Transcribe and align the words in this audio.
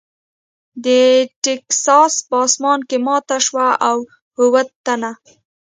د 0.85 0.87
ټیکساس 1.43 2.13
په 2.27 2.35
اسمان 2.45 2.79
کې 2.89 2.97
ماته 3.05 3.37
شوه 3.45 3.67
او 3.89 3.97
اووه 4.41 4.61
تنه. 4.85 5.11